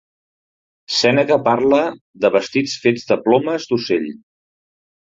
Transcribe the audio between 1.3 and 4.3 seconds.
parla de vestits fets de plomes d'ocell.